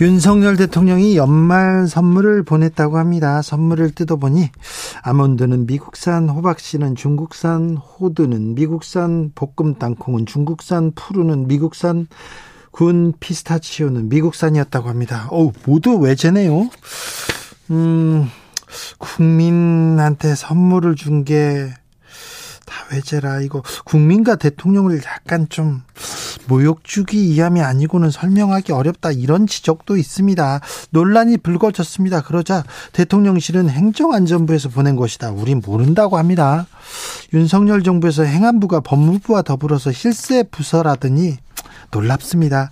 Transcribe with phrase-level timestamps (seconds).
[0.00, 3.42] 윤석열 대통령이 연말 선물을 보냈다고 합니다.
[3.42, 4.50] 선물을 뜯어보니
[5.02, 12.08] 아몬드는 미국산, 호박씨는 중국산, 호두는 미국산, 볶음 땅콩은 중국산, 푸르는 미국산,
[12.72, 15.28] 군 피스타치오는 미국산이었다고 합니다.
[15.30, 16.68] 어우, 모두 외제네요.
[17.70, 18.28] 음,
[18.98, 21.72] 국민한테 선물을 준 게
[22.66, 25.82] 다 외제라 이거 국민과 대통령을 약간 좀
[26.46, 30.60] 모욕 주기 이함이 아니고는 설명하기 어렵다 이런 지적도 있습니다.
[30.90, 32.22] 논란이 불거졌습니다.
[32.22, 35.30] 그러자 대통령실은 행정안전부에서 보낸 것이다.
[35.30, 36.66] 우린 모른다고 합니다.
[37.32, 41.36] 윤석열 정부에서 행안부가 법무부와 더불어서 실세 부서라더니
[41.90, 42.70] 놀랍습니다.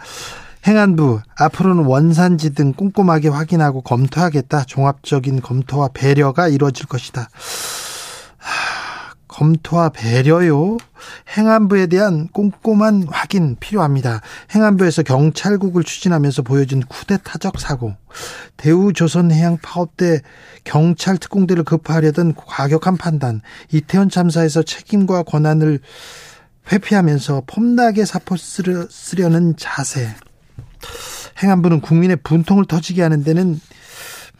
[0.67, 4.65] 행안부 앞으로는 원산지 등 꼼꼼하게 확인하고 검토하겠다.
[4.65, 7.29] 종합적인 검토와 배려가 이루어질 것이다.
[9.33, 10.77] 검토와 배려요.
[11.37, 14.21] 행안부에 대한 꼼꼼한 확인 필요합니다.
[14.55, 17.95] 행안부에서 경찰국을 추진하면서 보여준 쿠데타적 사고,
[18.59, 20.21] 대우조선해양 파업 때
[20.65, 23.41] 경찰 특공대를 급파하려던 과격한 판단,
[23.73, 25.81] 이태원 참사에서 책임과 권한을
[26.71, 30.15] 회피하면서 폼나게 사포 쓰려는 자세.
[31.43, 33.59] 행안부는 국민의 분통을 터지게 하는 데는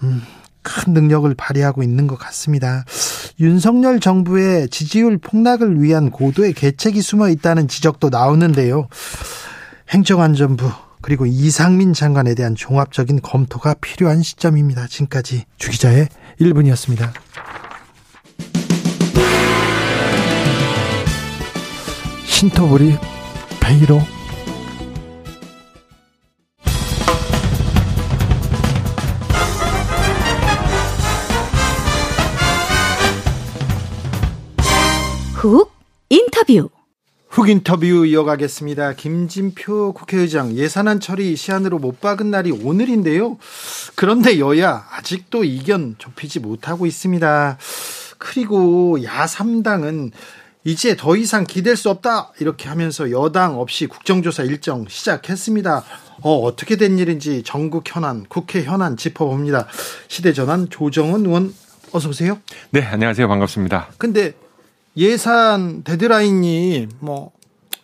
[0.03, 0.23] 음,
[0.63, 2.85] 큰 능력을 발휘하고 있는 것 같습니다.
[3.41, 8.89] 윤석열 정부의 지지율 폭락을 위한 고도의 계책이 숨어 있다는 지적도 나오는데요.
[9.91, 10.71] 행정안전부
[11.03, 14.87] 그리고 이상민 장관에 대한 종합적인 검토가 필요한 시점입니다.
[14.87, 16.09] 지금까지 주기자의
[16.41, 17.11] 1분이었습니다.
[22.25, 22.97] 신토부리
[23.61, 24.01] 베이로
[35.43, 35.73] 훅
[36.09, 36.71] 인터뷰
[37.29, 38.93] 훅 인터뷰 이어가겠습니다.
[38.93, 43.39] 김진표 국회의장 예산안 처리 시한으로 못 박은 날이 오늘인데요.
[43.97, 47.59] 그런데 여야 아직도 이견 좁히지 못하고 있습니다.
[48.19, 50.13] 그리고 야3당은
[50.63, 55.83] 이제 더 이상 기댈 수 없다 이렇게 하면서 여당 없이 국정조사 일정 시작했습니다.
[56.21, 59.67] 어, 어떻게 된 일인지 전국 현안, 국회 현안 짚어봅니다.
[60.07, 61.53] 시대전환 조정은 의원
[61.91, 62.39] 어서 오세요.
[62.71, 63.27] 네, 안녕하세요.
[63.27, 63.89] 반갑습니다.
[63.99, 64.35] 근데
[64.97, 67.33] 예산 데드라인이 뭐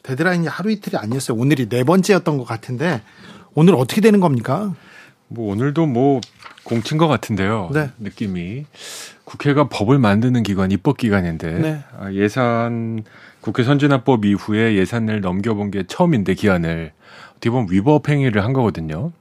[0.03, 1.39] 데드라인이 하루 이틀이 아니었어요.
[1.39, 3.03] 오늘이 네 번째였던 것 같은데
[3.55, 4.75] 오늘 어떻게 되는 겁니까?
[5.29, 6.21] 뭐 오늘도 뭐
[6.65, 7.71] 공친 것 같은데요.
[7.73, 7.91] 네.
[7.99, 8.67] 느낌이
[9.25, 11.85] 국회가 법을 만드는 기관 입법 기관인데 네.
[11.99, 13.05] 아, 예산
[13.41, 16.93] 국회 선진화법 이후에 예산을 넘겨본 게 처음인데 기한을
[17.33, 19.13] 어떻게 보면 위법 행위를 한 거거든요.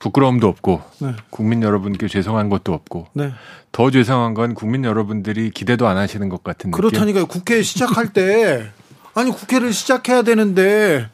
[0.00, 1.14] 부끄러움도 없고 네.
[1.28, 3.32] 국민 여러분께 죄송한 것도 없고 네.
[3.70, 7.26] 더 죄송한 건 국민 여러분들이 기대도 안 하시는 것 같은 그렇다니까요.
[7.26, 8.70] 국회 시작할 때
[9.14, 11.08] 아니 국회를 시작해야 되는데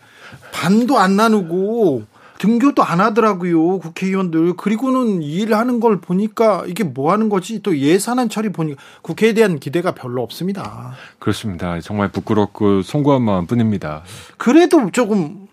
[0.52, 2.04] 반도 안 나누고
[2.38, 8.28] 등교도 안 하더라고요 국회의원들 그리고는 일을 하는 걸 보니까 이게 뭐 하는 거지 또 예산안
[8.28, 10.94] 처리 보니까 국회에 대한 기대가 별로 없습니다.
[11.18, 11.80] 그렇습니다.
[11.80, 14.02] 정말 부끄럽고 송구한 마음뿐입니다.
[14.36, 15.46] 그래도 조금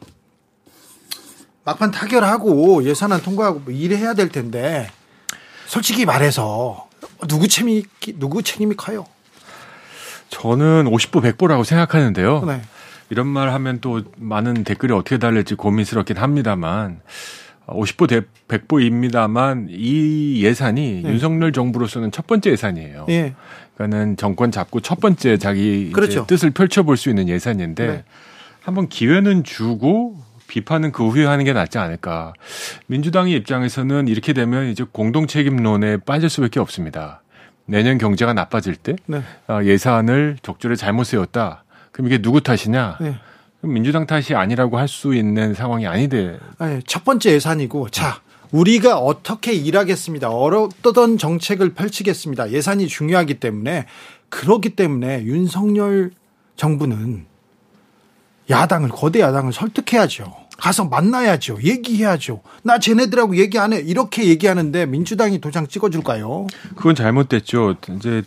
[1.65, 4.89] 막판 타결하고 예산안 통과하고 뭐 일해야 될 텐데
[5.65, 6.87] 솔직히 말해서
[7.27, 7.83] 누구 책임이
[8.15, 9.05] 누구 책임이 커요?
[10.29, 12.43] 저는 50보 100보라고 생각하는데요.
[12.45, 12.61] 네.
[13.09, 17.01] 이런 말 하면 또 많은 댓글이 어떻게 달릴지 고민스럽긴 합니다만
[17.67, 21.09] 50보 100보입니다만 이 예산이 네.
[21.09, 23.05] 윤석열 정부로서는 첫 번째 예산이에요.
[23.07, 23.35] 네.
[23.75, 26.25] 그러니까는 정권 잡고 첫 번째 자기 그렇죠.
[26.27, 28.03] 뜻을 펼쳐볼 수 있는 예산인데 네.
[28.61, 30.17] 한번 기회는 주고
[30.53, 32.33] 비판은 그 후에 하는 게 낫지 않을까.
[32.85, 37.23] 민주당의 입장에서는 이렇게 되면 이제 공동 책임론에 빠질 수밖에 없습니다.
[37.65, 39.23] 내년 경제가 나빠질 때 네.
[39.47, 41.63] 아, 예산을 적절히 잘못 세웠다.
[41.91, 42.97] 그럼 이게 누구 탓이냐?
[43.01, 43.15] 네.
[43.61, 46.37] 민주당 탓이 아니라고 할 수 있는 상황이 아니대.
[46.59, 48.21] 네, 첫 번째 예산이고 자
[48.51, 50.29] 우리가 어떻게 일하겠습니다.
[50.29, 52.51] 어떤 정책을 펼치겠습니다.
[52.51, 53.87] 예산이 중요하기 때문에
[54.29, 56.11] 그렇기 때문에 윤석열
[56.57, 57.25] 정부는
[58.49, 60.42] 야당을 거대 야당을 설득해야죠.
[60.63, 61.57] 가서 만나야죠.
[61.61, 62.41] 얘기해야죠.
[62.63, 63.79] 나 쟤네들하고 얘기 안 해.
[63.79, 66.47] 이렇게 얘기하는데 민주당이 도장 찍어줄까요?
[66.77, 67.75] 그건 잘못됐죠.
[67.97, 68.23] 이제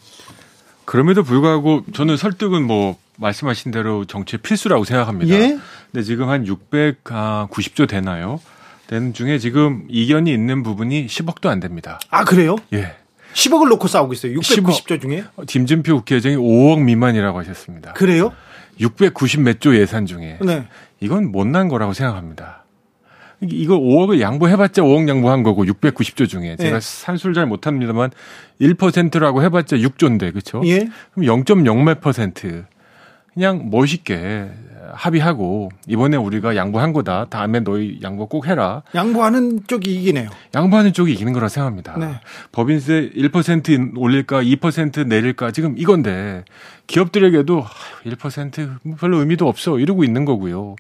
[0.85, 5.35] 그럼에도 불구하고 저는 설득은 뭐 말씀하신 대로 정치의 필수라고 생각합니다.
[5.35, 5.59] 예?
[5.91, 8.39] 근데 지금 한 690조 되나요?
[8.87, 11.99] 되는 중에 지금 이견이 있는 부분이 10억도 안 됩니다.
[12.11, 12.57] 아 그래요?
[12.75, 12.97] 예.
[13.33, 14.39] 10억을 놓고 싸우고 있어요.
[14.41, 15.25] 690조 중에.
[15.47, 17.95] 김진표 국회의장이 5억 미만이라고 하셨습니다.
[17.95, 18.31] 그래요?
[18.79, 20.37] 690 몇 조 예산 중에.
[20.43, 20.67] 네.
[21.01, 22.65] 이건 못난 거라고 생각합니다.
[23.43, 26.81] 이거 5억을 양보해봤자 5억 양보한 거고 690조 중에 제가 네.
[26.81, 28.11] 산술 잘 못합니다만
[28.61, 30.63] 1%라고 해봤자 6조인데 그렇죠?
[30.65, 30.89] 예.
[31.13, 32.65] 그럼 0.0몇 퍼센트
[33.37, 34.49] 그냥 멋있게
[34.95, 37.27] 합의하고 이번에 우리가 양보한 거다.
[37.29, 38.83] 다음에 너희 양보 꼭 해라.
[38.95, 40.31] 양보하는 쪽이 이기네요.
[40.55, 41.99] 양보하는 쪽이 이기는 거라 생각합니다.
[41.99, 42.21] 네.
[42.53, 46.47] 법인세 1% 올릴까 2% 내릴까 지금 이건데
[46.87, 47.63] 기업들에게도
[48.07, 50.77] 1% 별로 의미도 없어 이러고 있는 거고요.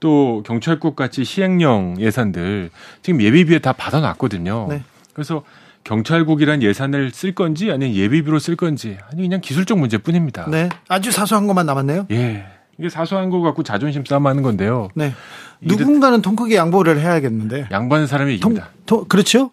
[0.00, 2.70] 또 경찰국 같이 시행령 예산들
[3.02, 4.66] 지금 예비비에 다 받아놨거든요.
[4.70, 4.82] 네.
[5.12, 5.44] 그래서
[5.86, 10.46] 경찰국이란 예산을 쓸 건지 아니면 예비비로 쓸 건지 아니 그냥 기술적 문제뿐입니다.
[10.50, 10.68] 네.
[10.88, 12.06] 아주 사소한 것만 남았네요.
[12.10, 12.44] 예.
[12.76, 14.88] 이게 사소한 거 갖고 자존심 싸움하는 건데요.
[14.94, 15.14] 네.
[15.60, 17.68] 누군가는 통 크게 양보를 해야겠는데.
[17.70, 18.70] 양보하는 사람이 이깁니다.
[18.84, 19.52] 통, 통, 그렇죠?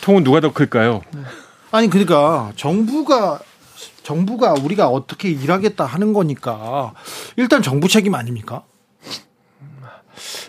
[0.00, 1.02] 통은 누가 더 클까요?
[1.14, 1.20] 네.
[1.70, 3.38] 아니 그러니까 정부가
[4.02, 6.94] 정부가 우리가 어떻게 일하겠다 하는 거니까
[7.36, 8.62] 일단 정부 책임 아닙니까?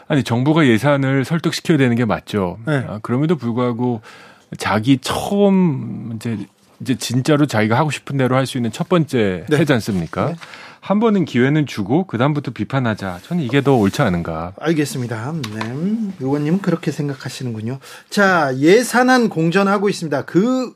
[0.07, 2.57] 아니 정부가 예산을 설득시켜야 되는 게 맞죠.
[2.65, 2.85] 네.
[2.87, 4.01] 아, 그럼에도 불구하고
[4.57, 6.37] 자기 처음 이제
[6.81, 9.57] 이제 진짜로 자기가 하고 싶은 대로 할 수 있는 첫 번째 네.
[9.57, 10.27] 해지 않습니까?
[10.27, 10.35] 네.
[10.81, 13.19] 한 번은 기회는 주고 그다음부터 비판하자.
[13.23, 14.51] 저는 이게 더 옳지 않은가.
[14.59, 15.33] 알겠습니다.
[15.53, 15.73] 네.
[16.19, 17.79] 의원님은 그렇게 생각하시는군요.
[18.09, 20.25] 자, 예산안 공전하고 있습니다.
[20.25, 20.73] 그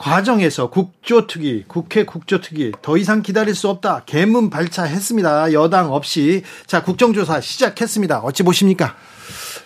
[0.00, 4.04] 과정에서 국조특위, 국회 국조특위 더 이상 기다릴 수 없다.
[4.06, 5.52] 개문 발차했습니다.
[5.52, 6.42] 여당 없이.
[6.66, 8.20] 자, 국정조사 시작했습니다.
[8.20, 8.96] 어찌 보십니까?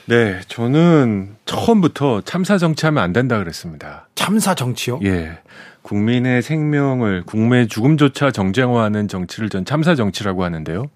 [0.07, 4.09] 네, 저는 처음부터 참사 정치하면 안 된다 그랬습니다.
[4.17, 4.99] 참사 정치요?
[5.05, 5.39] 예.
[5.83, 10.91] 국민의 생명을 국민의 죽음조차 정쟁화하는 정치를 전 참사 정치라고 하는데요.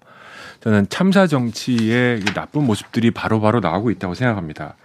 [0.59, 4.75] 저는 참사 정치의 나쁜 모습들이 바로바로 바로 나오고 있다고 생각합니다.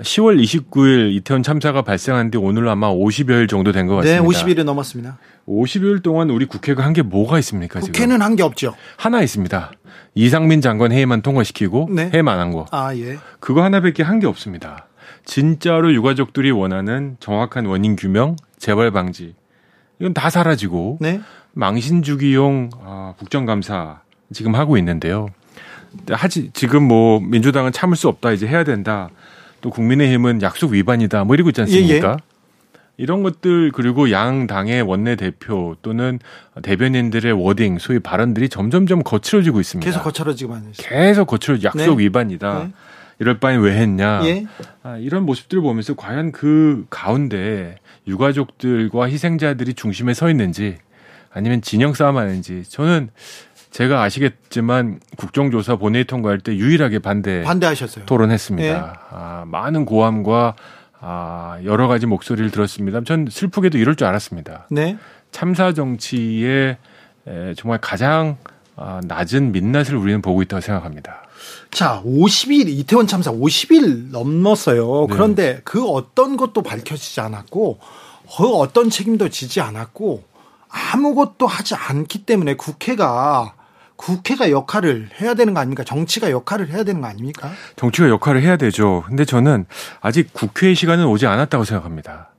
[0.00, 4.20] 10월 29일 이태원 참사가 발생한 뒤 오늘 아마 50여일 정도 된 것 같습니다.
[4.22, 5.18] 네, 50일이 넘었습니다.
[5.48, 7.80] 50일 동안 우리 국회가 한 게 뭐가 있습니까?
[7.80, 8.74] 국회는 한 게 없죠.
[8.98, 9.72] 하나 있습니다.
[10.14, 12.10] 이상민 장관 회의만 통과시키고 네.
[12.12, 12.66] 해만 한 거.
[12.70, 13.16] 아 예.
[13.40, 14.86] 그거 하나밖에 한 게 없습니다.
[15.24, 19.34] 진짜로 유가족들이 원하는 정확한 원인 규명, 재발 방지
[19.98, 21.20] 이건 다 사라지고 네?
[21.54, 24.00] 망신 주기용 아, 국정감사
[24.32, 25.28] 지금 하고 있는데요.
[26.10, 29.08] 하지 지금 뭐 민주당은 참을 수 없다 이제 해야 된다.
[29.60, 32.08] 또 국민의힘은 약속 위반이다 뭐 이러고 있지 않습니까?
[32.08, 32.16] 예, 예.
[32.98, 36.18] 이런 것들 그리고 양 당의 원내 대표 또는
[36.62, 39.84] 대변인들의 워딩 소위 발언들이 점점점 거칠어지고 있습니다.
[39.90, 40.82] 계속 거칠어지고 있습니다.
[40.82, 42.04] 계속 거칠어 약속 네.
[42.04, 42.64] 위반이다.
[42.64, 42.72] 네.
[43.18, 44.20] 이럴 바엔 왜 했냐.
[44.24, 44.46] 예.
[44.82, 47.76] 아, 이런 모습들을 보면서 과연 그 가운데
[48.06, 50.76] 유가족들과 희생자들이 중심에 서 있는지
[51.32, 53.10] 아니면 진영 싸움 하는지 저는
[53.70, 58.06] 제가 아시겠지만 국정조사 본회의 통과할 때 유일하게 반대 반대하셨어요.
[58.06, 58.68] 토론했습니다.
[58.68, 58.82] 예.
[59.10, 60.54] 아, 많은 고함과
[61.00, 63.02] 아, 여러 가지 목소리를 들었습니다.
[63.04, 64.66] 전 슬프게도 이럴 줄 알았습니다.
[64.70, 64.96] 네.
[65.30, 66.78] 참사 정치의
[67.26, 68.38] 에, 정말 가장
[68.76, 71.22] 아, 낮은 민낯을 우리는 보고 있다고 생각합니다.
[71.70, 75.06] 자, 50일 이태원 참사 50일 넘었어요.
[75.08, 75.14] 네.
[75.14, 77.78] 그런데 그 어떤 것도 밝혀지지 않았고
[78.36, 80.24] 그 어떤 책임도 지지 않았고
[80.68, 83.54] 아무것도 하지 않기 때문에 국회가
[83.96, 85.82] 국회가 역할을 해야 되는 거 아닙니까?
[85.84, 87.50] 정치가 역할을 해야 되는 거 아닙니까?
[87.76, 89.04] 정치가 역할을 해야 되죠.
[89.06, 89.66] 근데 저는
[90.00, 92.30] 아직 국회의 시간은 오지 않았다고 생각합니다.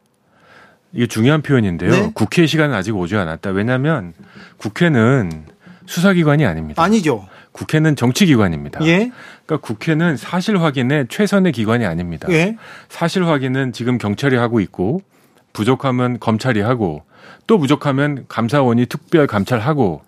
[0.94, 1.92] 이게 중요한 표현인데요.
[1.92, 2.12] 네?
[2.14, 3.50] 국회의 시간은 아직 오지 않았다.
[3.52, 4.14] 왜냐하면
[4.58, 5.46] 국회는
[5.86, 6.82] 수사기관이 아닙니다.
[6.82, 7.28] 아니죠.
[7.52, 8.86] 국회는 정치기관입니다.
[8.86, 9.12] 예?
[9.46, 12.28] 그러니까 국회는 사실 확인의 최선의 기관이 아닙니다.
[12.30, 12.58] 예?
[12.88, 15.02] 사실 확인은 지금 경찰이 하고 있고
[15.54, 17.04] 부족하면 검찰이 하고
[17.48, 20.02] 또 부족하면 감사원이 특별 감찰하고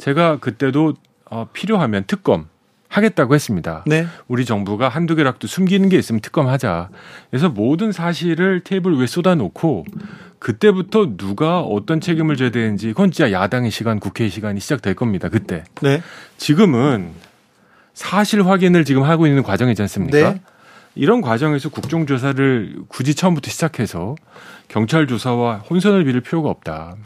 [0.00, 0.94] 제가 그때도
[1.26, 2.48] 어, 필요하면 특검
[2.88, 3.84] 하겠다고 했습니다.
[3.86, 4.06] 네.
[4.26, 6.88] 우리 정부가 한두 개라도 숨기는 게 있으면 특검하자.
[7.30, 9.84] 그래서 모든 사실을 테이블 위에 쏟아놓고
[10.40, 15.28] 그때부터 누가 어떤 책임을 져야 되는지 그건 진짜 야당의 시간, 국회의 시간이 시작될 겁니다.
[15.28, 15.62] 그때.
[15.82, 16.02] 네.
[16.36, 17.10] 지금은
[17.94, 20.32] 사실 확인을 지금 하고 있는 과정이지 않습니까?
[20.32, 20.40] 네.
[20.96, 24.16] 이런 과정에서 국정조사를 굳이 처음부터 시작해서
[24.66, 26.96] 경찰 조사와 혼선을 빌릴 필요가 없다.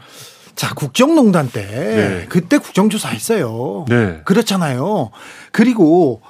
[0.55, 2.25] 자, 국정농단 때 네.
[2.29, 3.85] 그때 국정조사 했어요.
[3.89, 4.21] 네.
[4.25, 5.11] 그렇잖아요.
[5.51, 6.21] 그리고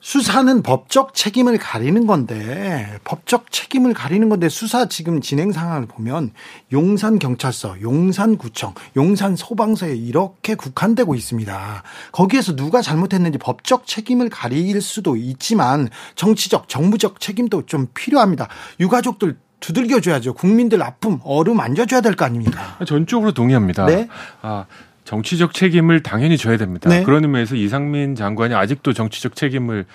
[0.00, 6.32] 수사는 법적 책임을 가리는 건데 법적 책임을 가리는 건데 수사 지금 진행 상황을 보면
[6.72, 11.82] 용산 경찰서, 용산 구청, 용산 소방서에 이렇게 국한되고 있습니다.
[12.12, 18.48] 거기에서 누가 잘못했는지 법적 책임을 가릴 수도 있지만 정치적, 정부적 책임도 좀 필요합니다.
[18.80, 20.34] 유가족들 두들겨줘야죠.
[20.34, 22.76] 국민들 아픔, 얼음 안겨줘야 될 거 아닙니까?
[22.86, 23.86] 전적으로 동의합니다.
[23.86, 24.08] 네?
[24.42, 24.66] 아,
[25.04, 26.90] 정치적 책임을 당연히 져야 됩니다.
[26.90, 27.02] 네.
[27.02, 29.86] 그런 의미에서 이상민 장관이 아직도 정치적 책임을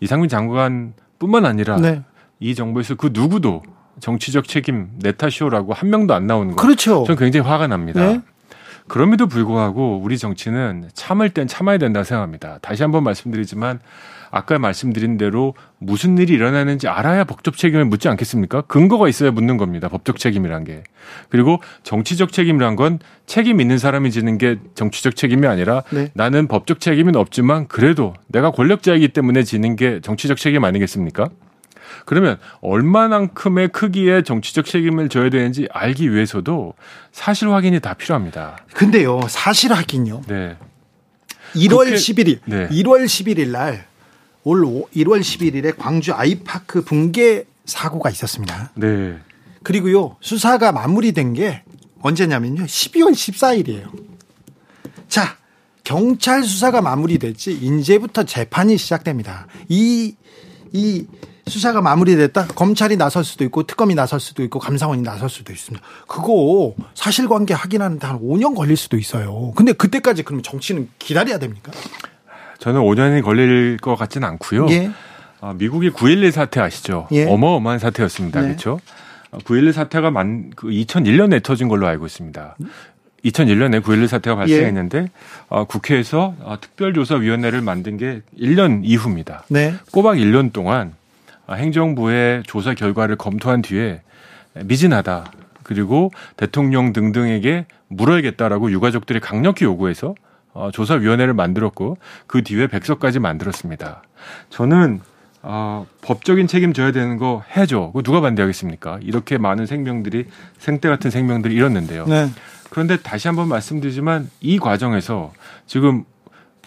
[0.00, 2.02] 이상민 장관 뿐만 아니라 네.
[2.40, 3.62] 이 정부에서 그 누구도
[4.00, 6.62] 정치적 책임 내 탓이오라고 한 명도 안 나오는 거.
[6.62, 7.04] 그렇죠.
[7.04, 8.00] 저는 굉장히 화가 납니다.
[8.00, 8.20] 네.
[8.86, 12.58] 그럼에도 불구하고 우리 정치는 참을 땐 참아야 된다 생각합니다.
[12.62, 13.80] 다시 한번 말씀드리지만
[14.30, 18.62] 아까 말씀드린 대로 무슨 일이 일어나는지 알아야 법적 책임을 묻지 않겠습니까?
[18.62, 19.88] 근거가 있어야 묻는 겁니다.
[19.88, 20.82] 법적 책임이란 게.
[21.28, 26.10] 그리고 정치적 책임이란 건 책임 있는 사람이 지는 게 정치적 책임이 아니라 네.
[26.14, 31.28] 나는 법적 책임은 없지만 그래도 내가 권력자이기 때문에 지는 게 정치적 책임 아니겠습니까?
[32.04, 36.74] 그러면 얼마만큼의 크기의 정치적 책임을 져야 되는지 알기 위해서도
[37.12, 38.58] 사실 확인이 다 필요합니다.
[38.74, 40.22] 근데요, 사실 확인요.
[40.26, 40.56] 네.
[41.54, 42.68] 1월 국회, 11일, 네.
[42.68, 43.86] 1월 11일 날,
[44.48, 48.72] 올 1월 11일에 광주 아이파크 붕괴 사고가 있었습니다.
[48.76, 49.18] 네.
[49.62, 51.62] 그리고요, 수사가 마무리된 게
[52.00, 53.90] 언제냐면요, 12월 14일이에요.
[55.06, 55.36] 자,
[55.84, 59.48] 경찰 수사가 마무리됐지, 이제부터 재판이 시작됩니다.
[59.68, 60.14] 이,
[60.72, 61.06] 이
[61.46, 65.84] 수사가 마무리됐다 검찰이 나설 수도 있고 특검이 나설 수도 있고 감사원이 나설 수도 있습니다.
[66.06, 69.52] 그거 사실관계 확인하는데 한 5년 걸릴 수도 있어요.
[69.56, 71.72] 근데 그때까지 그러면 정치는 기다려야 됩니까?
[72.58, 74.66] 저는 5년이 걸릴 것 같지는 않고요.
[74.70, 74.90] 예.
[75.40, 77.06] 아, 미국의 9.11 사태 아시죠?
[77.12, 77.24] 예.
[77.24, 78.40] 어마어마한 사태였습니다.
[78.40, 78.46] 네.
[78.48, 78.80] 그렇죠?
[79.32, 82.56] 9.11 사태가 만, 그 2001년에 터진 걸로 알고 있습니다.
[83.24, 85.08] 2001년에 9.11 사태가 발생했는데 예.
[85.48, 89.44] 어, 국회에서 어, 특별조사위원회를 만든 게 1년 이후입니다.
[89.48, 89.74] 네.
[89.92, 90.94] 꼬박 1년 동안
[91.46, 94.02] 아, 행정부의 조사 결과를 검토한 뒤에
[94.64, 95.32] 미진하다.
[95.62, 100.14] 그리고 대통령 등등에게 물어야겠다라고 유가족들이 강력히 요구해서
[100.58, 104.02] 어, 조사위원회를 만들었고 그 뒤에 백서까지 만들었습니다.
[104.50, 105.00] 저는
[105.42, 107.92] 어, 법적인 책임 져야 되는 거 해줘.
[107.94, 108.98] 그 누가 반대하겠습니까?
[109.02, 110.26] 이렇게 많은 생명들이
[110.58, 112.06] 생태 같은 생명들이 잃었는데요.
[112.06, 112.28] 네.
[112.70, 115.32] 그런데 다시 한번 말씀드리지만 이 과정에서
[115.66, 116.04] 지금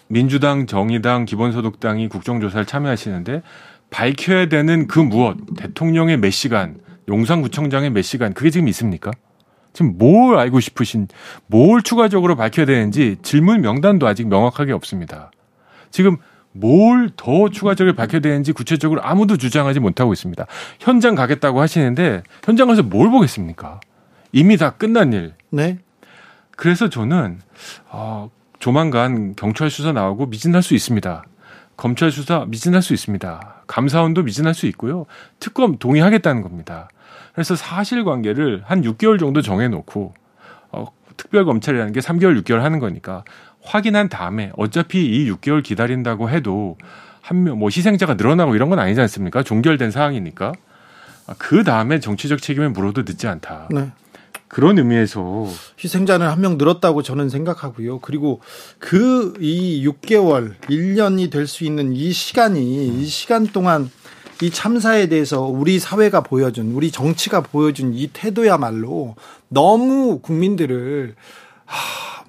[0.07, 3.43] 민주당, 정의당, 기본소득당이 국정조사를 참여하시는데
[3.89, 6.77] 밝혀야 되는 그 무엇, 대통령의 몇 시간,
[7.09, 9.11] 용산구청장의 몇 시간, 그게 지금 있습니까?
[9.73, 11.07] 지금 뭘 알고 싶으신,
[11.47, 15.31] 뭘 추가적으로 밝혀야 되는지 질문 명단도 아직 명확하게 없습니다.
[15.91, 16.17] 지금
[16.53, 20.45] 뭘 더 추가적으로 밝혀야 되는지 구체적으로 아무도 주장하지 못하고 있습니다.
[20.79, 23.79] 현장 가겠다고 하시는데 현장 가서 뭘 보겠습니까?
[24.33, 25.33] 이미 다 끝난 일.
[25.49, 25.79] 네.
[26.57, 27.39] 그래서 저는
[27.89, 31.23] 어, 조만간 경찰 수사 나오고 미진할 수 있습니다.
[31.77, 33.63] 검찰 수사 미진할 수 있습니다.
[33.67, 35.05] 감사원도 미진할 수 있고요.
[35.39, 36.89] 특검 동의하겠다는 겁니다.
[37.33, 40.13] 그래서 사실관계를 한 6개월 정도 정해놓고
[40.71, 40.85] 어,
[41.17, 43.23] 특별검찰이라는 게 3개월, 6개월 하는 거니까
[43.63, 46.77] 확인한 다음에 어차피 이 6개월 기다린다고 해도
[47.21, 49.43] 한 명 뭐 희생자가 늘어나고 이런 건 아니지 않습니까?
[49.43, 50.53] 종결된 상황이니까
[51.37, 53.69] 그 다음에 정치적 책임을 물어도 늦지 않다.
[53.71, 53.91] 네.
[54.47, 55.47] 그런 의미에서
[55.81, 57.99] 희생자는 한 명 늘었다고 저는 생각하고요.
[57.99, 58.41] 그리고
[58.79, 63.89] 그 이 6개월, 1년이 될 수 있는 이 시간이 이 시간 동안
[64.41, 69.15] 이 참사에 대해서 우리 사회가 보여준 우리 정치가 보여준 이 태도야말로
[69.49, 71.15] 너무 국민들을
[71.65, 72.23] 하,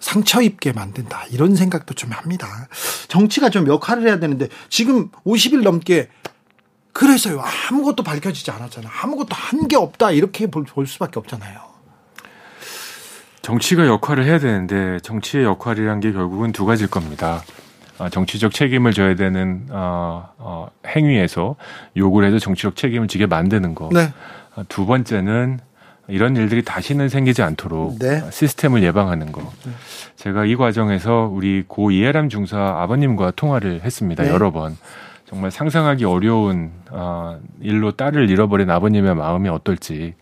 [0.00, 2.48] 상처 입게 만든다 이런 생각도 좀 합니다.
[3.08, 6.08] 정치가 좀 역할을 해야 되는데 지금 50일 넘게
[6.92, 8.90] 그래서요 아무것도 밝혀지지 않았잖아요.
[9.02, 11.60] 아무것도 한 게 없다 이렇게 볼, 볼 수밖에 없잖아요.
[13.42, 17.42] 정치가 역할을 해야 되는데 정치의 역할이란 게 결국은 두 가지일 겁니다.
[17.98, 21.56] 어, 정치적 책임을 져야 되는 어, 어, 행위에서
[21.96, 23.90] 요구를 해서 정치적 책임을 지게 만드는 거.
[23.92, 24.12] 네.
[24.56, 25.60] 어, 두 번째는
[26.06, 28.22] 이런 일들이 다시는 생기지 않도록 네.
[28.30, 29.42] 시스템을 예방하는 거.
[29.64, 29.72] 네.
[30.16, 34.24] 제가 이 과정에서 우리 고 이해람 중사 아버님과 통화를 했습니다.
[34.24, 34.30] 네.
[34.30, 34.76] 여러 번.
[35.26, 40.14] 정말 상상하기 어려운 어, 일로 딸을 잃어버린 아버님의 마음이 어떨지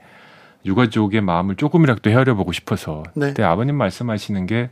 [0.64, 3.28] 유가족의 마음을 조금이라도 헤아려 보고 싶어서 네.
[3.28, 4.70] 그때 아버님 말씀하시는 게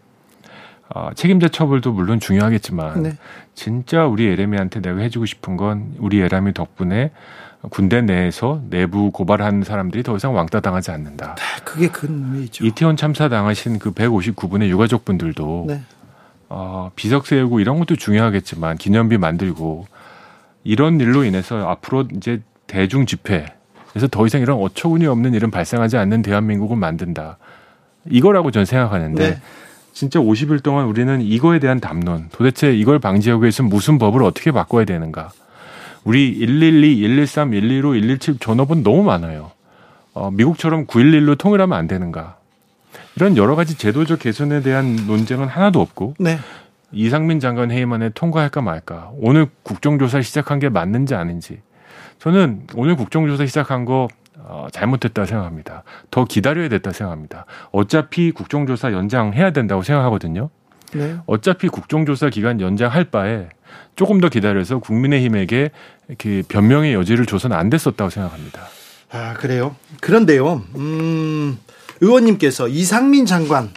[0.91, 3.17] 어, 책임자 처벌도 물론 중요하겠지만 네.
[3.55, 7.11] 진짜 우리 에레미한테 내가 해주고 싶은 건 우리 에라미 덕분에
[7.71, 11.35] 군대 내에서 내부 고발한 사람들이 더 이상 왕따 당하지 않는다.
[11.35, 12.65] 네, 그게 큰 의미죠.
[12.67, 15.83] 이태원 참사 당하신 그 159분의 유가족분들도 네.
[16.51, 19.87] 어, 비석 세우고 이런 것도 중요하겠지만 기념비 만들고
[20.63, 23.47] 이런 일로 인해서 앞으로 이제 대중 집회
[23.91, 27.39] 그래서 더 이상 이런 어처구니 없는 일은 발생하지 않는 대한민국을 만든다.
[28.11, 29.41] 이거라고 저는 생각하는데 네.
[29.95, 34.85] 진짜 50일 동안 우리는 이거에 대한 담론, 도대체 이걸 방지하기 위해서 무슨 법을 어떻게 바꿔야
[34.85, 35.31] 되는가?
[36.03, 39.53] 우리 112, 113, 115, 117 전업은 너무 많아요.
[40.13, 42.37] 어, 미국처럼 911로 통일하면 안 되는가?
[43.15, 46.39] 이런 여러 가지 제도적 개선에 대한 논쟁은 하나도 없고 네.
[46.91, 49.13] 이상민 장관 회의만에 통과할까 말까.
[49.15, 51.61] 오늘 국정조사 시작한 게 맞는지 아닌지.
[52.19, 55.85] 저는 오늘 국정조사 시작한 거 어, 잘못됐다 생각합니다.
[56.11, 57.47] 더 기다려야 됐다 생각합니다.
[57.71, 60.51] 어차피 국정조사 연장해야 된다고 생각하거든요.
[60.93, 61.17] 네.
[61.27, 63.49] 어차피 국정조사 기간 연장할 바에
[63.97, 65.71] 조금 더 기다려서 국민의힘에게
[66.19, 68.63] 그 변명의 여지를 줘서는 안 됐었다고 생각합니다.
[69.11, 69.77] 아 그래요?
[70.01, 71.59] 그런데요, 음,
[72.01, 73.71] 의원님께서 이상민 장관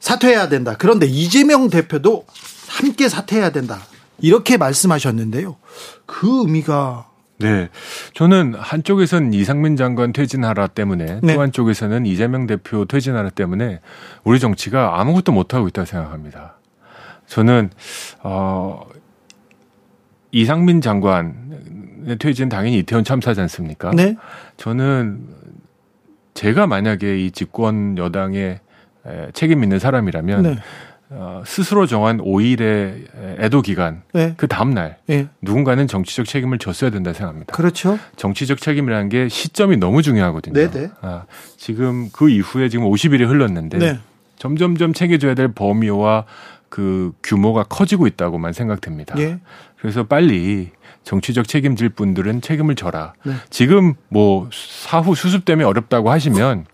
[0.00, 0.74] 사퇴해야 된다.
[0.78, 2.26] 그런데 이재명 대표도
[2.68, 3.80] 함께 사퇴해야 된다.
[4.20, 5.56] 이렇게 말씀하셨는데요.
[6.06, 7.68] 그 의미가 네.
[8.14, 11.34] 저는 한쪽에선 이상민 장관 퇴진하라 때문에 네.
[11.34, 13.80] 또 한쪽에서는 이재명 대표 퇴진하라 때문에
[14.24, 16.58] 우리 정치가 아무것도 못하고 있다고 생각합니다.
[17.26, 17.70] 저는,
[18.22, 18.82] 어,
[20.30, 23.90] 이상민 장관의 퇴진 당연히 이태원 참사지 않습니까?
[23.90, 24.16] 네.
[24.56, 25.26] 저는
[26.34, 28.60] 제가 만약에 이 집권 여당의
[29.32, 30.58] 책임 있는 사람이라면 네.
[31.10, 34.34] 어, 스스로 정한 5일의 애도 기간 네.
[34.36, 35.28] 그 다음 날 네.
[35.40, 37.54] 누군가는 정치적 책임을 졌어야 된다 생각합니다.
[37.54, 37.98] 그렇죠.
[38.16, 40.54] 정치적 책임이라는 게 시점이 너무 중요하거든요.
[40.54, 40.70] 네네.
[40.70, 40.90] 네.
[41.02, 41.24] 아,
[41.56, 43.98] 지금 그 이후에 지금 50일이 흘렀는데 네.
[44.36, 46.24] 점점점 챙겨줘야 될 범위와
[46.68, 49.18] 그 규모가 커지고 있다고만 생각됩니다.
[49.18, 49.38] 예.
[49.78, 50.70] 그래서 빨리
[51.04, 53.14] 정치적 책임질 분들은 책임을 져라.
[53.24, 53.34] 네.
[53.48, 56.66] 지금 뭐 사후 수습 때문에 어렵다고 하시면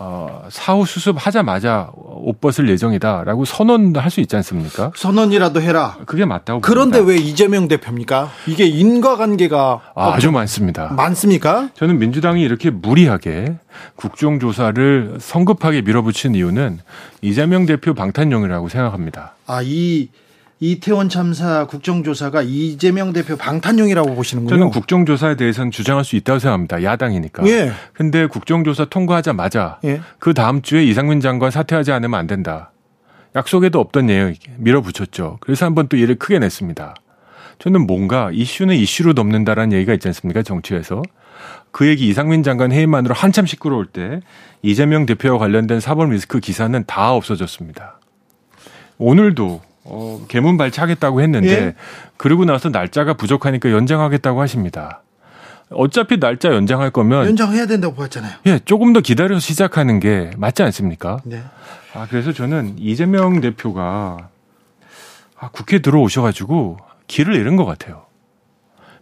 [0.00, 4.92] 어, 사후 수습하자마자 옷 벗을 예정이다라고 선언할 수 있지 않습니까?
[4.94, 5.96] 선언이라도 해라.
[6.06, 6.60] 그게 맞다고.
[6.60, 7.20] 그런데 봅니다.
[7.20, 8.30] 왜 이재명 대표입니까?
[8.46, 10.92] 이게 인과관계가 아, 아주 많습니다.
[10.92, 11.70] 많습니까?
[11.74, 13.56] 저는 민주당이 이렇게 무리하게
[13.96, 16.78] 국정조사를 성급하게 밀어붙인 이유는
[17.20, 19.34] 이재명 대표 방탄용이라고 생각합니다.
[19.48, 20.10] 아, 이
[20.60, 24.56] 이태원 참사 국정조사가 이재명 대표 방탄용이라고 보시는군요.
[24.56, 26.82] 저는 국정조사에 대해서는 주장할 수 있다고 생각합니다.
[26.82, 27.46] 야당이니까.
[27.46, 27.70] 예.
[27.92, 30.00] 근데 국정조사 통과하자마자 예.
[30.18, 32.72] 그 다음 주에 이상민 장관 사퇴하지 않으면 안 된다.
[33.36, 35.38] 약속에도 없던 내용 밀어붙였죠.
[35.40, 36.94] 그래서 한 번 또 일을 크게 냈습니다.
[37.60, 40.42] 저는 뭔가 이슈는 이슈로 넘는다라는 얘기가 있지 않습니까?
[40.42, 41.02] 정치에서.
[41.70, 44.20] 그 얘기 이상민 장관 회의만으로 한참 시끄러울 때
[44.62, 48.00] 이재명 대표와 관련된 사법 리스크 기사는 다 없어졌습니다.
[48.98, 51.74] 오늘도 어, 개문 발차하겠다고 했는데 예?
[52.16, 55.02] 그러고 나서 날짜가 부족하니까 연장하겠다고 하십니다.
[55.70, 58.32] 어차피 날짜 연장할 거면 연장해야 된다고 봤잖아요.
[58.46, 61.20] 예, 조금 더 기다려서 시작하는 게 맞지 않습니까?
[61.24, 61.42] 네.
[61.94, 64.28] 아 그래서 저는 이재명 대표가
[65.38, 68.06] 아, 국회 들어오셔 가지고 길을 잃은 것 같아요.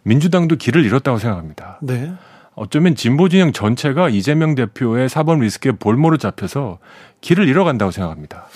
[0.03, 1.79] 민주당도 길을 잃었다고 생각합니다.
[1.81, 2.11] 네.
[2.55, 6.79] 어쩌면 진보 진영 전체가 이재명 대표의 사법 리스크에 볼모로 잡혀서
[7.21, 8.47] 길을 잃어간다고 생각합니다.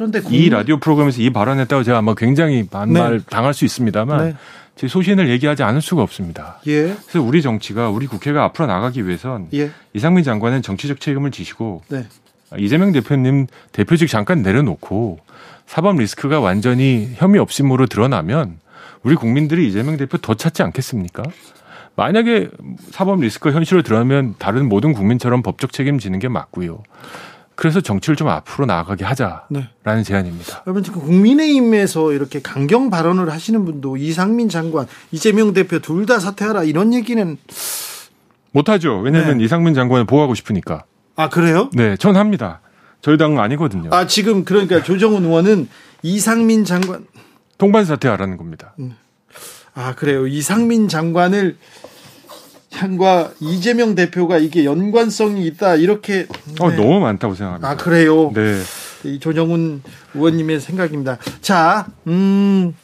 [0.00, 3.24] 그런데 이 라디오 프로그램에서 이 발언했다고 제가 아마 굉장히 반말 네.
[3.28, 4.34] 당할 수 있습니다만 네.
[4.74, 6.58] 제 소신을 얘기하지 않을 수가 없습니다.
[6.68, 6.84] 예.
[6.84, 9.70] 그래서 우리 정치가 우리 국회가 앞으로 나가기 위해선 예.
[9.92, 12.06] 이상민 장관은 정치적 책임을 지시고 네.
[12.56, 15.18] 이재명 대표님 대표직 잠깐 내려놓고
[15.66, 18.58] 사법 리스크가 완전히 혐의 없음으로 드러나면
[19.02, 21.24] 우리 국민들이 이재명 대표 더 찾지 않겠습니까?
[21.96, 22.48] 만약에
[22.90, 26.82] 사법 리스크가 현실로 드러나면 다른 모든 국민처럼 법적 책임지는 게 맞고요.
[27.60, 30.02] 그래서 정치를 좀 앞으로 나아가게 하자라는 네.
[30.02, 30.62] 제안입니다.
[30.66, 36.64] 여러분 지금 국민의힘에서 이렇게 강경 발언을 하시는 분도 이상민 장관, 이재명 대표 둘 다 사퇴하라
[36.64, 37.36] 이런 얘기는
[38.52, 38.98] 못하죠.
[39.00, 39.44] 왜냐하면 네.
[39.44, 40.84] 이상민 장관을 보호하고 싶으니까.
[41.16, 41.68] 아 그래요?
[41.74, 42.62] 네, 전 합니다.
[43.02, 43.90] 저희 당은 아니거든요.
[43.92, 45.68] 아 지금 그러니까 조정훈 의원은
[46.02, 47.04] 이상민 장관
[47.58, 48.72] 동반 사퇴하라는 겁니다.
[48.78, 48.96] 음.
[49.74, 50.26] 아 그래요.
[50.26, 51.58] 이상민 장관을
[52.72, 56.26] 향과 이재명 대표가 이게 연관성이 있다 이렇게
[56.60, 56.76] 어, 네.
[56.76, 57.68] 어, 너무 많다고 생각합니다.
[57.68, 58.32] 아 그래요.
[58.34, 58.60] 네.
[59.04, 59.82] 이 조정훈
[60.14, 61.18] 의원님의 생각입니다.
[61.40, 62.74] 자, 음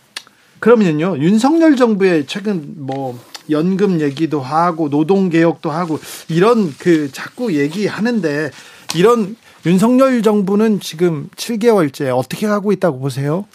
[0.59, 3.19] 그러면요 윤석열 정부의 최근 뭐
[3.51, 8.51] 연금 얘기도 하고 노동 개혁도 하고 이런 그 자꾸 얘기하는데
[8.97, 13.47] 이런 윤석열 정부는 지금 7개월째 어떻게 하고 있다고 보세요?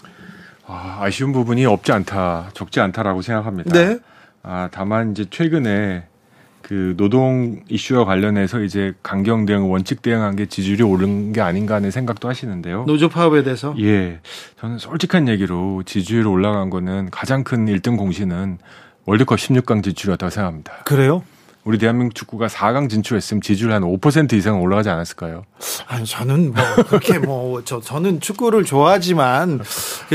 [0.66, 3.70] 아, 아쉬운 부분이 없지 않다, 적지 않다라고 생각합니다.
[3.72, 3.98] 네.
[4.42, 6.04] 아, 다만 이제 최근에
[6.62, 11.90] 그 노동 이슈와 관련해서 이제 강경 대응, 원칙 대응한 게 지지율이 오른 게 아닌가 하는
[11.90, 12.84] 생각도 하시는데요.
[12.86, 13.74] 노조 파업에 대해서?
[13.80, 14.20] 예.
[14.60, 18.58] 저는 솔직한 얘기로 지지율 올라간 거는 가장 큰 1등 공신은
[19.04, 20.72] 월드컵 16강 진출이었다고 생각합니다.
[20.84, 21.22] 그래요?
[21.64, 25.44] 우리 대한민국 축구가 4강 진출했으면 지지율 한 5% 이상 올라가지 않았을까요?
[25.86, 29.60] 아니 저는 뭐 그렇게 뭐 저 저는 축구를 좋아하지만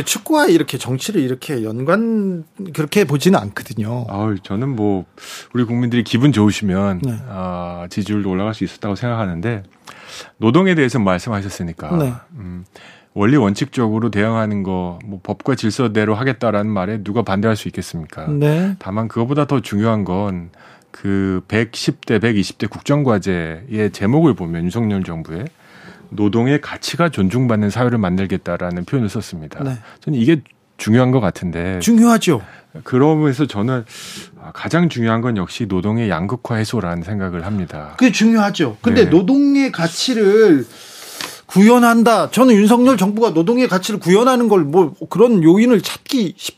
[0.05, 4.05] 축구와 이렇게 정치를 이렇게 연관 그렇게 보지는 않거든요.
[4.10, 5.05] 아, 저는 뭐
[5.53, 7.17] 우리 국민들이 기분 좋으시면 네.
[7.29, 9.63] 아, 지지율도 올라갈 수 있었다고 생각하는데
[10.38, 12.13] 노동에 대해서 말씀하셨으니까 네.
[12.33, 12.65] 음,
[13.13, 18.27] 원리 원칙적으로 대응하는 거, 뭐 법과 질서대로 하겠다라는 말에 누가 반대할 수 있겠습니까?
[18.27, 18.75] 네.
[18.79, 20.51] 다만 그거보다 더 중요한 건
[21.01, 25.45] 그 110대, 120대 국정과제의 제목을 보면 윤석열 정부의
[26.10, 29.63] 노동의 가치가 존중받는 사회를 만들겠다라는 표현을 썼습니다.
[29.63, 29.77] 네.
[30.01, 30.41] 저는 이게
[30.77, 31.79] 중요한 것 같은데.
[31.79, 32.41] 중요하죠.
[32.83, 33.86] 그러면서 저는
[34.53, 37.95] 가장 중요한 건 역시 노동의 양극화 해소라는 생각을 합니다.
[37.97, 38.77] 그게 중요하죠.
[38.81, 39.10] 근데 네.
[39.10, 40.65] 노동의 가치를
[41.47, 42.29] 구현한다.
[42.31, 46.57] 저는 윤석열 정부가 노동의 가치를 구현하는 걸 뭐 그런 요인을 찾기 쉽,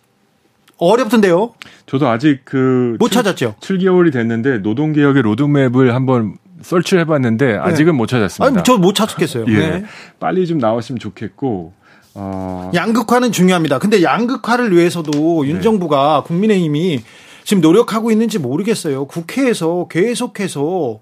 [0.79, 1.53] 어렵던데요.
[1.85, 3.55] 저도 아직 그 못 찾았죠.
[3.59, 7.57] 7개월이 됐는데 노동 개혁의 로드맵을 한번 설치를 해봤는데 네.
[7.57, 7.97] 아직은 네.
[7.97, 8.45] 못 찾았습니다.
[8.59, 9.45] 아니, 저못 찾겠어요.
[9.47, 9.53] 예.
[9.53, 9.85] 네.
[10.19, 11.73] 빨리 좀 나왔으면 좋겠고.
[12.15, 12.71] 어...
[12.73, 13.79] 양극화는 중요합니다.
[13.79, 15.61] 근데 양극화를 위해서도 윤 네.
[15.61, 17.01] 정부가 국민의힘이
[17.43, 19.05] 지금 노력하고 있는지 모르겠어요.
[19.05, 20.99] 국회에서 계속해서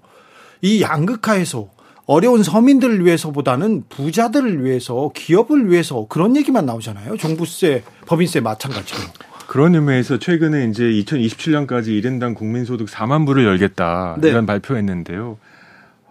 [0.62, 1.68] 이 양극화에서
[2.06, 7.16] 어려운 서민들을 위해서보다는 부자들을 위해서 기업을 위해서 그런 얘기만 나오잖아요.
[7.16, 9.00] 종부세, 법인세 마찬가지로.
[9.58, 14.28] 그런 의미에서 최근에 이제 2027년까지 1인당 국민소득 4만 불을 열겠다 네.
[14.28, 15.36] 이런 발표했는데요.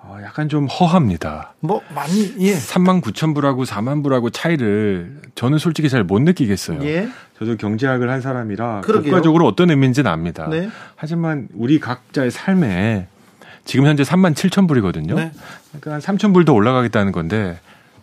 [0.02, 1.54] 어, 약간 좀 허합니다.
[1.62, 2.56] 뭐 많이 예.
[2.56, 6.84] 3만 9천 불하고 4만 불하고 차이를 저는 솔직히 잘 못 느끼겠어요.
[6.84, 7.08] 예.
[7.40, 9.12] 저도 경제학을 한 사람이라 그러게요.
[9.12, 10.50] 국가적으로 어떤 의미인지는 압니다.
[10.50, 10.70] 네.
[10.98, 13.08] 하지만 우리 각자의 삶에
[13.64, 15.16] 지금 현재 3만 7천 불이거든요.
[15.16, 15.32] 네.
[15.80, 17.58] 그러니까 한 3천 불 더 올라가겠다는 건데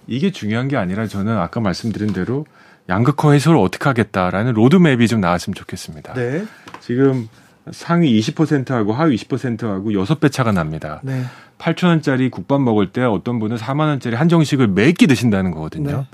[0.07, 2.46] 이게 중요한 게 아니라 저는 아까 말씀드린 대로
[2.88, 6.14] 양극화 해소를 어떻게 하겠다라는 로드맵이 좀 나왔으면 좋겠습니다.
[6.14, 6.44] 네.
[6.81, 7.29] 지금
[7.73, 11.01] 상위 20%하고 하위 20%하고 6배 차가 납니다.
[11.03, 11.25] 네.
[11.59, 15.97] 8천 원짜리 국밥 먹을 때 어떤 분은 4만 원짜리 한정식을 매끼 드신다는 거거든요.
[15.97, 16.07] 네.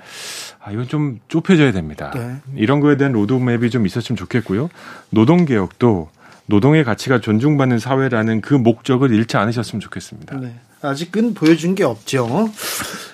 [0.62, 2.12] 아, 이건 좀 좁혀져야 됩니다.
[2.14, 2.36] 네.
[2.54, 4.68] 이런 거에 대한 로드맵이 좀 있었으면 좋겠고요.
[5.10, 6.10] 노동 개혁도
[6.46, 10.36] 노동의 가치가 존중받는 사회라는 그 목적을 잃지 않으셨으면 좋겠습니다.
[10.38, 10.54] 네.
[10.82, 12.50] 아직은 보여준 게 없죠.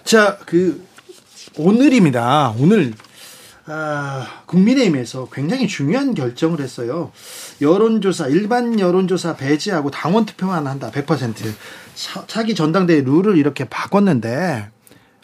[0.04, 0.84] 자, 그
[1.56, 2.54] 오늘입니다.
[2.58, 2.92] 오늘
[3.68, 7.10] 아, 국민의힘에서 굉장히 중요한 결정을 했어요.
[7.60, 10.90] 여론조사, 일반 여론조사 배제하고 당원 투표만 한다.
[10.92, 11.34] 100%.
[12.28, 14.68] 차기 전당대회 룰을 이렇게 바꿨는데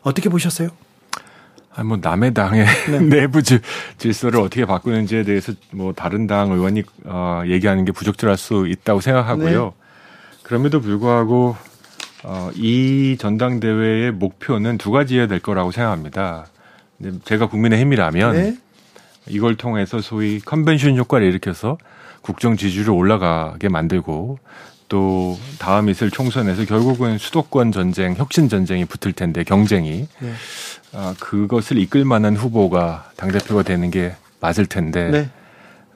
[0.03, 0.71] 어떻게 보셨어요?
[1.75, 3.01] 아, 뭐 남의 당의 네.
[3.01, 3.61] 내부 질,
[3.97, 9.65] 질서를 어떻게 바꾸는지에 대해서 뭐 다른 당 의원이 어, 얘기하는 게 부적절할 수 있다고 생각하고요.
[9.65, 9.71] 네.
[10.43, 11.57] 그럼에도 불구하고
[12.25, 16.47] 어, 이 전당대회의 목표는 두 가지여야 될 거라고 생각합니다.
[17.25, 18.57] 제가 국민의힘이라면 네.
[19.29, 21.79] 이걸 통해서 소위 컨벤션 효과를 일으켜서
[22.23, 24.39] 국정 지지율을 올라가게 만들고
[24.89, 30.33] 또 다음 있을 총선에서 결국은 수도권 전쟁, 혁신 전쟁이 붙을 텐데 경쟁이 네.
[30.93, 35.31] 아, 그것을 이끌 만한 후보가 당 대표가 되는 게 맞을 텐데 네.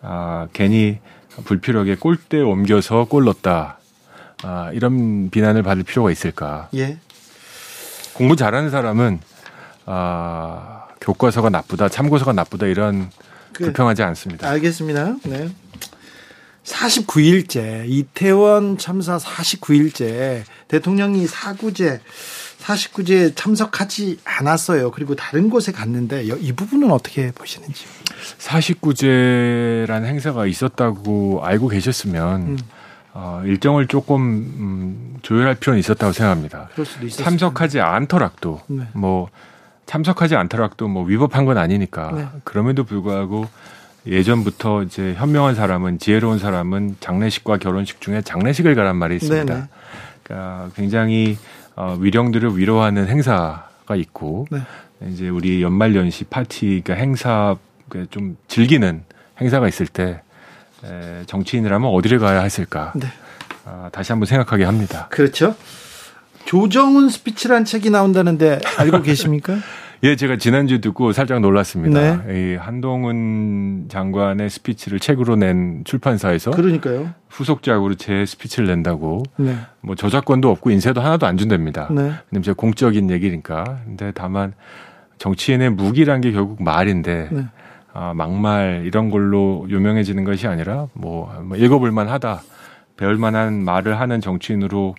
[0.01, 0.99] 아, 괜히
[1.45, 3.79] 불필요하게 골대 옮겨서 골 넣었다.
[4.43, 6.69] 아, 이런 비난을 받을 필요가 있을까?
[6.75, 6.99] 예.
[8.15, 9.21] 공부 잘하는 사람은
[9.85, 13.11] 아, 교과서가 나쁘다, 참고서가 나쁘다 이런
[13.53, 14.49] 그, 불평하지 않습니다.
[14.51, 15.17] 알겠습니다.
[15.25, 15.49] 네.
[16.65, 22.01] 49일째 이태원 참사 49일째 대통령이 사구제
[22.59, 24.91] 49제 참석하지 않았어요.
[24.91, 27.85] 그리고 다른 곳에 갔는데 이 부분은 어떻게 보시는지.
[28.39, 32.59] 49제라는 행사가 있었다고 알고 계셨으면 음.
[33.13, 36.69] 어, 일정을 조금 음, 조율할 필요는 있었다고 생각합니다.
[37.11, 38.89] 참석하지 않더라도 네.
[38.93, 39.29] 뭐
[39.87, 42.27] 참석하지 않더라도 뭐 위법한 건 아니니까 네.
[42.45, 43.47] 그럼에도 불구하고
[44.07, 49.53] 예전부터 이제 현명한 사람은 지혜로운 사람은 장례식과 결혼식 중에 장례식을 가란 말이 있습니다.
[49.55, 49.67] 네네.
[50.23, 51.39] 그러니까 굉장히
[51.75, 54.61] 어, 위령들을 위로하는 행사가 있고 네.
[55.09, 57.57] 이제 우리 연말 연시 파티 그 행사
[58.11, 59.05] 좀 즐기는
[59.41, 60.21] 행사가 있을 때
[60.85, 62.93] 에, 정치인이라면 어디를 가야 했을까?
[62.97, 63.07] 네.
[63.65, 65.09] 아, 다시 한번 생각하게 합니다.
[65.11, 65.55] 그렇죠.
[66.47, 69.57] 조정훈 스피치란 책이 나온다는데 알고 계십니까?
[70.03, 72.25] 예, 제가 지난주 듣고 살짝 놀랐습니다.
[72.25, 72.53] 네.
[72.53, 77.13] 이 한동훈 장관의 스피치를 책으로 낸 출판사에서 그러니까요.
[77.29, 79.57] 후속작으로 제 스피치를 낸다고 네.
[79.81, 81.89] 뭐 저작권도 없고 인세도 하나도 안 준답니다.
[81.91, 82.13] 네.
[82.31, 83.81] 왜냐면 제 공적인 얘기니까.
[83.85, 84.53] 근데 다만
[85.19, 87.47] 정치인의 무기란 게 결국 말인데 네.
[87.95, 92.43] 아, 막말 이런 걸로 유명해지는 것이 아니라 뭐, 뭐 읽어볼 만하다.
[92.99, 94.95] 배울 만한 말을 하는 정치인으로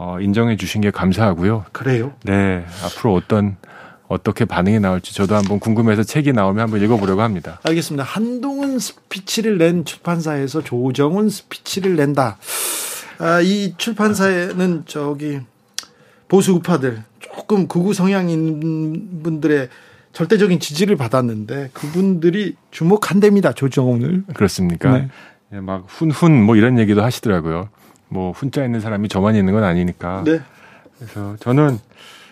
[0.00, 1.64] 어, 인정해 주신 게 감사하고요.
[1.72, 2.12] 그래요?
[2.22, 2.64] 네.
[2.84, 3.56] 앞으로 어떤
[4.06, 7.58] 어떻게 반응이 나올지 저도 한번 궁금해서 책이 나오면 한번 읽어보려고 합니다.
[7.64, 8.04] 알겠습니다.
[8.04, 12.38] 한동훈 스피치를 낸 출판사에서 조정훈 스피치를 낸다.
[13.18, 15.40] 아, 이 출판사에는 저기
[16.28, 19.68] 보수 우파들 조금 극우 성향인 분들의
[20.12, 23.52] 절대적인 지지를 받았는데 그분들이 주목한답니다.
[23.52, 24.26] 조정훈을.
[24.32, 24.96] 그렇습니까?
[24.96, 25.08] 네.
[25.54, 27.68] 예, 막 훈훈 뭐 이런 얘기도 하시더라고요.
[28.08, 30.22] 뭐 훈자 있는 사람이 저만 있는 건 아니니까.
[30.24, 30.40] 네.
[30.98, 31.78] 그래서 저는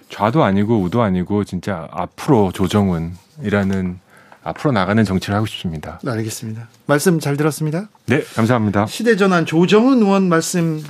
[0.08, 3.98] 좌도 아니고 우도 아니고 진짜 앞으로 조정은이라는
[4.42, 5.98] 앞으로 나가는 정치를 하고 싶습니다.
[6.04, 6.68] 네, 알겠습니다.
[6.86, 7.88] 말씀 잘 들었습니다.
[8.06, 8.86] 네, 감사합니다.
[8.86, 10.82] 시대전환 조정은 의원 말씀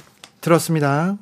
[0.42, 1.16] 들었습니다.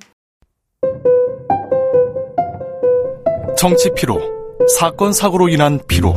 [3.57, 4.21] 정치 피로,
[4.79, 6.13] 사건 사고로 인한 피로,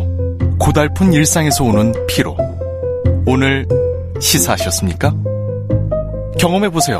[0.60, 2.36] 고달픈 일상에서 오는 피로.
[3.28, 3.68] 오늘
[4.20, 5.14] 시사하셨습니까?
[6.40, 7.00] 경험해 보세요.